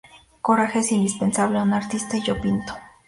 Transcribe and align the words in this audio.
Coraje 0.41 0.79
es 0.79 0.91
indispensable 0.91 1.59
a 1.59 1.61
un 1.61 1.73
artista 1.75 2.17
y 2.17 2.23
yo 2.23 2.41
pinto! 2.41 2.73